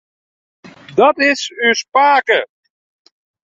[0.97, 2.39] Dat is ús pake.